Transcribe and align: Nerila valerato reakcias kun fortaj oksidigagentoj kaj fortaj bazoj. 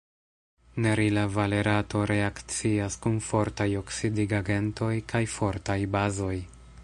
Nerila 0.85 1.25
valerato 1.33 2.01
reakcias 2.11 2.97
kun 3.05 3.21
fortaj 3.27 3.69
oksidigagentoj 3.83 4.93
kaj 5.13 5.25
fortaj 5.37 5.81
bazoj. 5.97 6.35